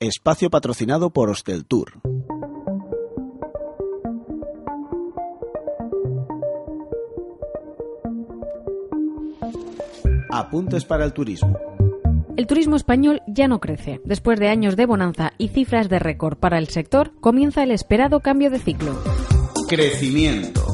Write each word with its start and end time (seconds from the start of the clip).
Espacio 0.00 0.50
patrocinado 0.50 1.10
por 1.10 1.30
Hostel 1.30 1.64
Tour. 1.66 2.00
Apuntes 10.30 10.84
para 10.84 11.04
el 11.04 11.12
turismo. 11.12 11.56
El 12.36 12.48
turismo 12.48 12.74
español 12.74 13.22
ya 13.28 13.46
no 13.46 13.60
crece. 13.60 14.00
Después 14.04 14.40
de 14.40 14.48
años 14.48 14.74
de 14.74 14.86
bonanza 14.86 15.32
y 15.38 15.48
cifras 15.48 15.88
de 15.88 16.00
récord 16.00 16.36
para 16.36 16.58
el 16.58 16.66
sector, 16.66 17.12
comienza 17.20 17.62
el 17.62 17.70
esperado 17.70 18.18
cambio 18.18 18.50
de 18.50 18.58
ciclo. 18.58 19.00
Crecimiento. 19.68 20.66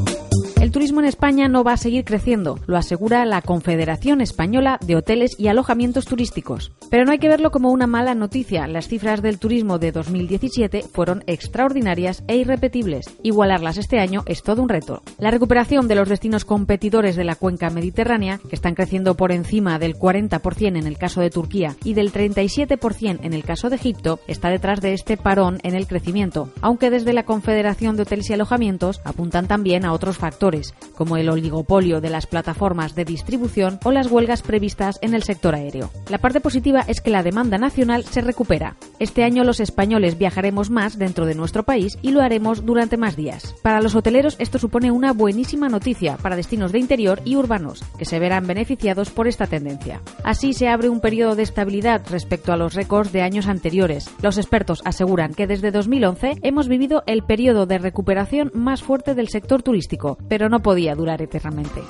El 0.61 0.73
turismo 0.73 1.01
en 1.01 1.07
España 1.07 1.49
no 1.49 1.65
va 1.65 1.73
a 1.73 1.79
seguir 1.79 2.05
creciendo, 2.05 2.59
lo 2.67 2.77
asegura 2.77 3.25
la 3.25 3.41
Confederación 3.41 4.21
Española 4.21 4.79
de 4.87 4.95
Hoteles 4.95 5.35
y 5.39 5.49
Alojamientos 5.49 6.05
Turísticos. 6.05 6.71
Pero 6.91 7.07
no 7.07 7.13
hay 7.13 7.19
que 7.19 7.31
verlo 7.31 7.51
como 7.51 7.71
una 7.71 7.87
mala 7.87 8.15
noticia. 8.15 8.67
Las 8.67 8.87
cifras 8.87 9.23
del 9.23 9.39
turismo 9.39 9.79
de 9.79 9.91
2017 9.91 10.83
fueron 10.83 11.25
extraordinarias 11.27 12.23
e 12.29 12.37
irrepetibles. 12.37 13.07
Igualarlas 13.23 13.79
este 13.79 14.01
año 14.01 14.23
es 14.27 14.43
todo 14.43 14.63
un 14.63 14.69
reto. 14.69 15.03
La 15.19 15.31
recuperación 15.31 15.89
de 15.89 15.95
los 15.95 16.11
destinos 16.11 16.45
competidores 16.45 17.17
de 17.17 17.25
la 17.25 17.37
cuenca 17.37 17.71
mediterránea, 17.71 18.39
que 18.47 18.55
están 18.55 18.75
creciendo 18.75 19.17
por 19.17 19.33
encima 19.33 19.79
del 19.79 19.97
40% 19.97 20.77
en 20.77 20.87
el 20.87 20.99
caso 20.99 21.23
de 21.23 21.31
Turquía 21.31 21.75
y 21.85 21.95
del 21.95 22.13
37% 22.13 23.21
en 23.23 23.33
el 23.33 23.45
caso 23.45 23.71
de 23.71 23.77
Egipto, 23.77 24.21
está 24.27 24.51
detrás 24.51 24.83
de 24.83 24.93
este 24.93 25.17
parón 25.17 25.59
en 25.63 25.75
el 25.75 25.87
crecimiento, 25.87 26.51
aunque 26.61 26.91
desde 26.91 27.15
la 27.15 27.25
Confederación 27.25 27.97
de 27.97 28.03
Hoteles 28.03 28.29
y 28.29 28.35
Alojamientos 28.35 29.01
apuntan 29.07 29.49
también 29.49 29.87
a 29.87 29.95
otros 29.95 30.19
factores 30.19 30.50
como 30.97 31.17
el 31.17 31.29
oligopolio 31.29 32.01
de 32.01 32.11
las 32.11 32.27
plataformas 32.27 32.95
de 32.95 33.05
distribución 33.05 33.79
o 33.85 33.93
las 33.93 34.11
huelgas 34.11 34.43
previstas 34.43 34.99
en 35.03 35.15
el 35.15 35.23
sector 35.23 35.55
aéreo. 35.55 35.91
La 36.09 36.19
parte 36.19 36.41
positiva 36.41 36.85
es 36.87 37.01
que 37.01 37.11
la 37.11 37.23
demanda 37.23 37.59
nacional 37.59 38.05
se 38.05 38.21
recupera. 38.21 38.77
Este 38.99 39.25
año 39.25 39.45
los 39.45 39.61
españoles 39.61 40.19
viajaremos 40.19 40.71
más 40.71 40.99
dentro 40.99 41.27
de 41.27 41.35
nuestro 41.35 41.63
país 41.63 41.99
y 42.03 42.11
lo 42.11 42.21
haremos 42.21 42.65
durante 42.65 42.97
más 42.97 43.17
días. 43.17 43.55
Para 43.63 43.81
los 43.81 43.95
hoteleros 43.95 44.37
esto 44.39 44.59
supone 44.59 44.91
una 44.91 45.13
buenísima 45.13 45.69
noticia 45.69 46.17
para 46.17 46.37
destinos 46.37 46.73
de 46.73 46.79
interior 46.79 47.21
y 47.25 47.37
urbanos, 47.37 47.85
que 47.99 48.05
se 48.05 48.19
verán 48.19 48.47
beneficiados 48.47 49.11
por 49.11 49.29
esta 49.29 49.47
tendencia. 49.47 50.01
Así 50.25 50.53
se 50.53 50.69
abre 50.69 50.89
un 50.89 51.01
periodo 51.01 51.37
de 51.37 51.43
estabilidad 51.43 52.03
respecto 52.11 52.53
a 52.53 52.57
los 52.57 52.75
récords 52.75 53.13
de 53.13 53.23
años 53.23 53.47
anteriores. 53.47 54.11
Los 54.23 54.39
expertos 54.39 54.83
aseguran 54.85 55.35
que 55.35 55.47
desde 55.47 55.71
2011 55.71 56.39
hemos 56.43 56.69
vivido 56.69 57.03
el 57.07 57.23
periodo 57.23 57.67
de 57.67 57.79
recuperación 57.79 58.51
más 58.55 58.83
fuerte 58.83 59.15
del 59.15 59.29
sector 59.29 59.63
turístico, 59.63 60.19
pero 60.29 60.40
no 60.49 60.61
podía 60.61 60.95
durar 60.95 61.23
eternamente. 61.23 61.83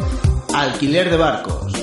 Alquiler 0.54 1.10
de 1.10 1.16
barcos. 1.16 1.79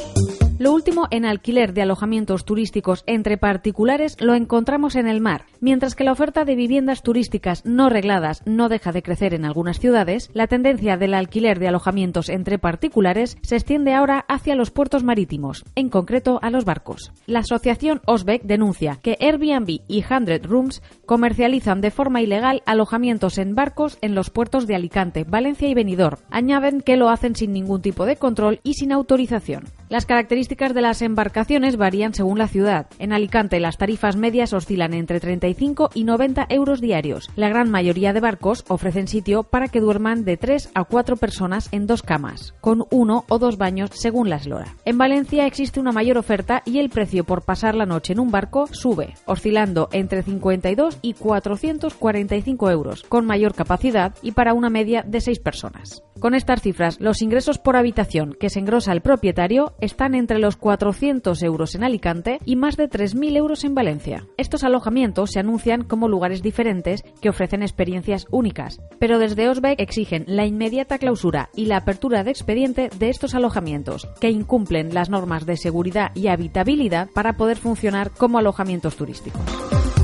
Lo 0.67 0.73
último 0.73 1.07
en 1.11 1.23
alquiler 1.23 1.71
de 1.71 1.81
alojamientos 1.81 2.43
turísticos 2.43 3.05
entre 3.07 3.37
particulares 3.37 4.17
lo 4.19 4.33
encontramos 4.33 4.97
en 4.97 5.07
el 5.07 5.21
mar. 5.21 5.45
Mientras 5.61 5.95
que 5.95 6.03
la 6.03 6.11
oferta 6.11 6.43
de 6.43 6.57
viviendas 6.57 7.03
turísticas 7.03 7.65
no 7.65 7.87
regladas 7.87 8.43
no 8.45 8.67
deja 8.67 8.91
de 8.91 9.01
crecer 9.01 9.33
en 9.33 9.45
algunas 9.45 9.79
ciudades, 9.79 10.29
la 10.33 10.47
tendencia 10.47 10.97
del 10.97 11.13
alquiler 11.13 11.59
de 11.59 11.69
alojamientos 11.69 12.27
entre 12.27 12.59
particulares 12.59 13.37
se 13.43 13.55
extiende 13.55 13.93
ahora 13.93 14.25
hacia 14.27 14.55
los 14.55 14.69
puertos 14.69 15.05
marítimos, 15.05 15.63
en 15.75 15.87
concreto 15.87 16.37
a 16.41 16.49
los 16.49 16.65
barcos. 16.65 17.13
La 17.27 17.39
asociación 17.39 18.01
Osbeck 18.05 18.43
denuncia 18.43 18.99
que 19.01 19.15
Airbnb 19.21 19.79
y 19.87 20.03
Hundred 20.03 20.45
Rooms 20.45 20.81
comercializan 21.05 21.79
de 21.79 21.91
forma 21.91 22.21
ilegal 22.21 22.61
alojamientos 22.65 23.37
en 23.37 23.55
barcos 23.55 23.97
en 24.01 24.15
los 24.15 24.31
puertos 24.31 24.67
de 24.67 24.75
Alicante, 24.75 25.23
Valencia 25.23 25.69
y 25.69 25.73
Benidorm. 25.73 26.17
Añaden 26.29 26.81
que 26.81 26.97
lo 26.97 27.07
hacen 27.07 27.37
sin 27.37 27.53
ningún 27.53 27.81
tipo 27.81 28.05
de 28.05 28.17
control 28.17 28.59
y 28.63 28.73
sin 28.73 28.91
autorización. 28.91 29.63
Las 29.87 30.05
características 30.05 30.56
de 30.57 30.81
las 30.81 31.01
embarcaciones 31.03 31.77
varían 31.77 32.13
según 32.13 32.39
la 32.39 32.47
ciudad. 32.47 32.87
En 32.97 33.13
Alicante 33.13 33.59
las 33.59 33.77
tarifas 33.77 34.15
medias 34.15 34.53
oscilan 34.53 34.93
entre 34.93 35.19
35 35.19 35.91
y 35.93 36.03
90 36.03 36.47
euros 36.49 36.81
diarios. 36.81 37.29
La 37.35 37.49
gran 37.49 37.69
mayoría 37.69 38.11
de 38.11 38.19
barcos 38.19 38.65
ofrecen 38.67 39.07
sitio 39.07 39.43
para 39.43 39.67
que 39.67 39.79
duerman 39.79 40.25
de 40.25 40.35
3 40.35 40.71
a 40.73 40.83
4 40.83 41.15
personas 41.17 41.69
en 41.71 41.85
dos 41.85 42.01
camas, 42.01 42.55
con 42.59 42.85
uno 42.89 43.25
o 43.29 43.37
dos 43.37 43.57
baños 43.57 43.91
según 43.93 44.29
la 44.29 44.37
eslora. 44.37 44.75
En 44.83 44.97
Valencia 44.97 45.45
existe 45.45 45.79
una 45.79 45.91
mayor 45.91 46.17
oferta 46.17 46.63
y 46.65 46.79
el 46.79 46.89
precio 46.89 47.23
por 47.23 47.43
pasar 47.43 47.75
la 47.75 47.85
noche 47.85 48.13
en 48.13 48.19
un 48.19 48.31
barco 48.31 48.67
sube, 48.71 49.13
oscilando 49.25 49.89
entre 49.91 50.23
52 50.23 50.97
y 51.03 51.13
445 51.13 52.71
euros, 52.71 53.03
con 53.03 53.25
mayor 53.25 53.53
capacidad 53.53 54.15
y 54.23 54.31
para 54.31 54.55
una 54.55 54.69
media 54.69 55.03
de 55.03 55.21
6 55.21 55.39
personas. 55.39 56.03
Con 56.19 56.33
estas 56.33 56.61
cifras, 56.61 56.99
los 56.99 57.21
ingresos 57.21 57.59
por 57.59 57.75
habitación 57.75 58.35
que 58.39 58.49
se 58.49 58.59
engrosa 58.59 58.91
el 58.91 59.01
propietario 59.01 59.75
están 59.81 60.15
entre 60.15 60.39
los 60.39 60.57
400 60.57 61.43
euros 61.43 61.75
en 61.75 61.83
Alicante 61.83 62.39
y 62.43 62.55
más 62.55 62.75
de 62.75 62.89
3.000 62.89 63.37
euros 63.37 63.63
en 63.63 63.75
Valencia. 63.75 64.25
Estos 64.37 64.63
alojamientos 64.63 65.31
se 65.31 65.39
anuncian 65.39 65.83
como 65.83 66.07
lugares 66.07 66.41
diferentes 66.41 67.03
que 67.21 67.29
ofrecen 67.29 67.61
experiencias 67.61 68.25
únicas, 68.31 68.81
pero 68.99 69.19
desde 69.19 69.49
Osbeck 69.49 69.79
exigen 69.79 70.23
la 70.27 70.45
inmediata 70.45 70.97
clausura 70.97 71.49
y 71.55 71.65
la 71.65 71.77
apertura 71.77 72.23
de 72.23 72.31
expediente 72.31 72.89
de 72.97 73.09
estos 73.09 73.35
alojamientos, 73.35 74.07
que 74.19 74.31
incumplen 74.31 74.93
las 74.93 75.09
normas 75.09 75.45
de 75.45 75.57
seguridad 75.57 76.11
y 76.15 76.27
habitabilidad 76.27 77.09
para 77.13 77.33
poder 77.33 77.57
funcionar 77.57 78.11
como 78.11 78.39
alojamientos 78.39 78.95
turísticos. 78.95 79.41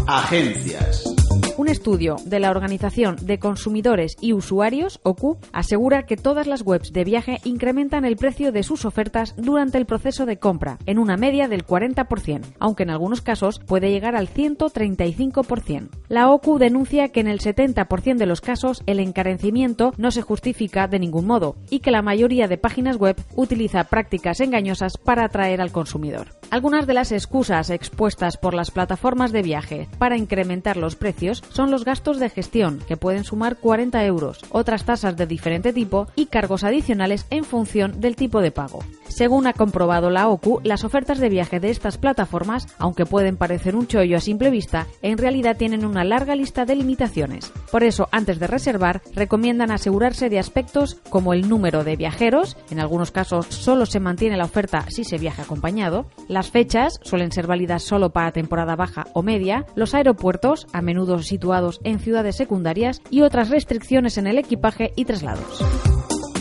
Agencias. 0.07 1.12
Un 1.55 1.67
estudio 1.67 2.15
de 2.25 2.39
la 2.39 2.49
Organización 2.49 3.15
de 3.21 3.37
Consumidores 3.37 4.15
y 4.19 4.33
Usuarios, 4.33 4.99
OCU, 5.03 5.37
asegura 5.51 6.07
que 6.07 6.17
todas 6.17 6.47
las 6.47 6.63
webs 6.63 6.91
de 6.93 7.03
viaje 7.03 7.41
incrementan 7.43 8.05
el 8.05 8.15
precio 8.15 8.51
de 8.51 8.63
sus 8.63 8.85
ofertas 8.85 9.35
durante 9.37 9.77
el 9.77 9.85
proceso 9.85 10.25
de 10.25 10.39
compra, 10.39 10.79
en 10.87 10.97
una 10.97 11.15
media 11.15 11.47
del 11.47 11.63
40%, 11.63 12.41
aunque 12.57 12.83
en 12.83 12.89
algunos 12.89 13.21
casos 13.21 13.59
puede 13.59 13.91
llegar 13.91 14.15
al 14.15 14.29
135%. 14.29 15.89
La 16.09 16.31
OCU 16.31 16.57
denuncia 16.57 17.09
que 17.09 17.19
en 17.19 17.27
el 17.27 17.39
70% 17.39 18.17
de 18.17 18.25
los 18.25 18.41
casos 18.41 18.81
el 18.87 18.99
encarecimiento 18.99 19.93
no 19.97 20.09
se 20.09 20.23
justifica 20.23 20.87
de 20.87 20.97
ningún 20.97 21.27
modo 21.27 21.55
y 21.69 21.81
que 21.81 21.91
la 21.91 22.01
mayoría 22.01 22.47
de 22.47 22.57
páginas 22.57 22.97
web 22.97 23.15
utiliza 23.35 23.83
prácticas 23.83 24.39
engañosas 24.39 24.97
para 24.97 25.25
atraer 25.25 25.61
al 25.61 25.71
consumidor. 25.71 26.29
Algunas 26.53 26.85
de 26.85 26.93
las 26.93 27.11
excusas 27.11 27.71
expuestas 27.71 28.37
por 28.37 28.53
las 28.53 28.69
plataformas 28.69 29.31
de 29.31 29.41
viaje 29.41 29.87
para 29.97 30.17
incrementar 30.17 30.77
los 30.77 30.95
precios 30.95 31.41
son 31.49 31.71
los 31.71 31.83
gastos 31.83 32.19
de 32.19 32.29
gestión, 32.29 32.77
que 32.87 32.95
pueden 32.95 33.23
sumar 33.23 33.57
40 33.57 34.05
euros, 34.05 34.39
otras 34.51 34.85
tasas 34.85 35.17
de 35.17 35.25
diferente 35.25 35.73
tipo 35.73 36.05
y 36.15 36.27
cargos 36.27 36.63
adicionales 36.63 37.25
en 37.31 37.43
función 37.43 37.99
del 38.01 38.15
tipo 38.15 38.39
de 38.39 38.51
pago. 38.51 38.83
Según 39.07 39.47
ha 39.47 39.53
comprobado 39.53 40.09
la 40.09 40.27
OCU, 40.27 40.59
las 40.63 40.83
ofertas 40.83 41.19
de 41.19 41.29
viaje 41.29 41.59
de 41.59 41.71
estas 41.71 41.97
plataformas, 41.97 42.67
aunque 42.77 43.05
pueden 43.05 43.37
parecer 43.37 43.75
un 43.75 43.87
chollo 43.87 44.17
a 44.17 44.21
simple 44.21 44.49
vista, 44.49 44.87
en 45.01 45.17
realidad 45.17 45.57
tienen 45.57 45.85
una 45.85 46.03
larga 46.03 46.35
lista 46.35 46.65
de 46.65 46.75
limitaciones. 46.75 47.51
Por 47.71 47.83
eso, 47.83 48.09
antes 48.11 48.39
de 48.39 48.47
reservar, 48.47 49.01
recomiendan 49.13 49.71
asegurarse 49.71 50.29
de 50.29 50.39
aspectos 50.39 50.97
como 51.09 51.33
el 51.33 51.49
número 51.49 51.83
de 51.83 51.95
viajeros, 51.95 52.57
en 52.69 52.79
algunos 52.79 53.11
casos 53.11 53.47
solo 53.49 53.85
se 53.85 53.99
mantiene 53.99 54.37
la 54.37 54.45
oferta 54.45 54.85
si 54.89 55.03
se 55.03 55.17
viaja 55.17 55.43
acompañado, 55.43 56.05
las 56.43 56.51
fechas 56.51 56.99
suelen 57.03 57.31
ser 57.31 57.47
válidas 57.47 57.83
solo 57.83 58.09
para 58.09 58.33
temporada 58.33 58.75
baja 58.75 59.07
o 59.13 59.23
media, 59.23 59.65
los 59.75 59.93
aeropuertos, 59.93 60.67
a 60.73 60.81
menudo 60.81 61.19
situados 61.19 61.79
en 61.85 61.99
ciudades 61.99 62.35
secundarias, 62.35 63.01
y 63.09 63.21
otras 63.21 63.49
restricciones 63.49 64.17
en 64.17 64.27
el 64.27 64.37
equipaje 64.37 64.91
y 64.97 65.05
traslados. 65.05 65.63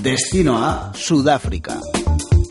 Destino 0.02 0.58
a 0.58 0.92
Sudáfrica. 0.92 1.78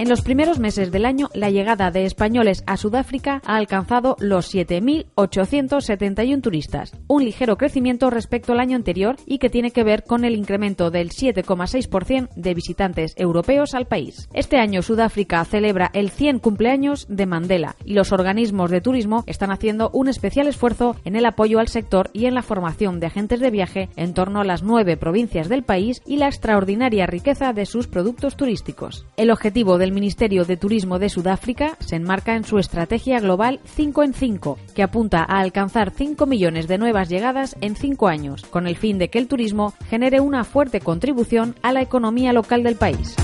En 0.01 0.09
los 0.09 0.23
primeros 0.23 0.57
meses 0.57 0.91
del 0.91 1.05
año, 1.05 1.29
la 1.35 1.51
llegada 1.51 1.91
de 1.91 2.05
españoles 2.05 2.63
a 2.65 2.75
Sudáfrica 2.75 3.39
ha 3.45 3.55
alcanzado 3.55 4.15
los 4.19 4.51
7.871 4.51 6.41
turistas, 6.41 6.93
un 7.05 7.23
ligero 7.23 7.55
crecimiento 7.55 8.09
respecto 8.09 8.51
al 8.51 8.61
año 8.61 8.75
anterior 8.75 9.17
y 9.27 9.37
que 9.37 9.51
tiene 9.51 9.69
que 9.69 9.83
ver 9.83 10.03
con 10.03 10.25
el 10.25 10.33
incremento 10.33 10.89
del 10.89 11.11
7,6% 11.11 12.29
de 12.35 12.53
visitantes 12.55 13.13
europeos 13.15 13.75
al 13.75 13.85
país. 13.85 14.27
Este 14.33 14.57
año 14.57 14.81
Sudáfrica 14.81 15.45
celebra 15.45 15.91
el 15.93 16.09
100 16.09 16.39
cumpleaños 16.39 17.05
de 17.07 17.27
Mandela 17.27 17.75
y 17.85 17.93
los 17.93 18.11
organismos 18.11 18.71
de 18.71 18.81
turismo 18.81 19.23
están 19.27 19.51
haciendo 19.51 19.91
un 19.93 20.07
especial 20.07 20.47
esfuerzo 20.47 20.95
en 21.05 21.15
el 21.15 21.27
apoyo 21.27 21.59
al 21.59 21.67
sector 21.67 22.09
y 22.11 22.25
en 22.25 22.33
la 22.33 22.41
formación 22.41 22.99
de 22.99 23.05
agentes 23.05 23.39
de 23.39 23.51
viaje 23.51 23.89
en 23.95 24.15
torno 24.15 24.41
a 24.41 24.45
las 24.45 24.63
nueve 24.63 24.97
provincias 24.97 25.47
del 25.47 25.61
país 25.61 26.01
y 26.07 26.17
la 26.17 26.25
extraordinaria 26.25 27.05
riqueza 27.05 27.53
de 27.53 27.67
sus 27.67 27.85
productos 27.85 28.35
turísticos. 28.35 29.05
El 29.15 29.29
objetivo 29.29 29.77
del 29.77 29.90
el 29.91 29.95
Ministerio 29.95 30.45
de 30.45 30.55
Turismo 30.55 30.99
de 30.99 31.09
Sudáfrica 31.09 31.75
se 31.81 31.97
enmarca 31.97 32.37
en 32.37 32.45
su 32.45 32.59
estrategia 32.59 33.19
global 33.19 33.59
5 33.65 34.03
en 34.03 34.13
5, 34.13 34.57
que 34.73 34.83
apunta 34.83 35.25
a 35.27 35.41
alcanzar 35.41 35.91
5 35.91 36.25
millones 36.25 36.69
de 36.69 36.77
nuevas 36.77 37.09
llegadas 37.09 37.57
en 37.59 37.75
5 37.75 38.07
años, 38.07 38.43
con 38.43 38.67
el 38.67 38.77
fin 38.77 38.97
de 38.97 39.09
que 39.09 39.19
el 39.19 39.27
turismo 39.27 39.73
genere 39.89 40.21
una 40.21 40.45
fuerte 40.45 40.79
contribución 40.79 41.55
a 41.61 41.73
la 41.73 41.81
economía 41.81 42.31
local 42.31 42.63
del 42.63 42.77
país. 42.77 43.15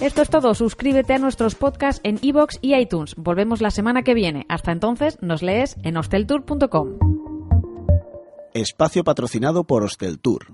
Esto 0.00 0.22
es 0.22 0.30
todo. 0.30 0.54
Suscríbete 0.54 1.12
a 1.12 1.18
nuestros 1.18 1.54
podcasts 1.54 2.00
en 2.02 2.18
iVoox 2.22 2.58
y 2.62 2.74
iTunes. 2.74 3.16
Volvemos 3.16 3.60
la 3.60 3.70
semana 3.70 4.02
que 4.02 4.14
viene. 4.14 4.46
Hasta 4.48 4.72
entonces, 4.72 5.18
nos 5.20 5.42
lees 5.42 5.76
en 5.82 5.98
hosteltour.com. 5.98 6.98
Espacio 8.54 9.04
patrocinado 9.04 9.64
por 9.64 9.82
Hosteltour. 9.82 10.53